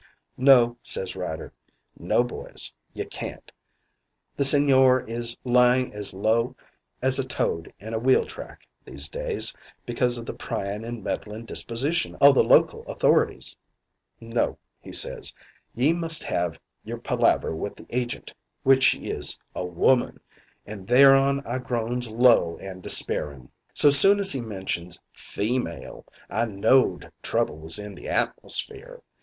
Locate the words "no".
0.35-0.77, 1.95-2.23, 14.19-14.57